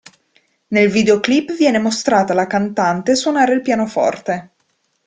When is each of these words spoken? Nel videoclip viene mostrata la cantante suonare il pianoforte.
Nel 0.69 0.89
videoclip 0.89 1.55
viene 1.55 1.77
mostrata 1.77 2.33
la 2.33 2.47
cantante 2.47 3.15
suonare 3.15 3.53
il 3.53 3.61
pianoforte. 3.61 4.49